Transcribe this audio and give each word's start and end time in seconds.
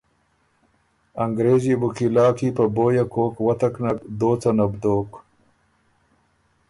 انګرېز 1.23 1.63
يې 1.69 1.75
بُو 1.81 1.87
قلعه 1.97 2.31
کی 2.37 2.47
په 2.57 2.63
بویه 2.75 3.05
کوک 3.13 3.33
وتک 3.45 3.75
نک 3.83 3.97
دوڅنه 4.19 4.65
بو 4.71 4.77
دوک 4.83 5.11